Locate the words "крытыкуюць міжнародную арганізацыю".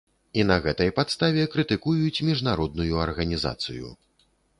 1.55-3.93